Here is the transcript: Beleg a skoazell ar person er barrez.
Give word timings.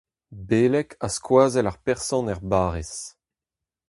Beleg 0.47 0.89
a 1.05 1.07
skoazell 1.15 1.69
ar 1.69 1.77
person 1.85 2.31
er 2.33 2.39
barrez. 2.51 2.93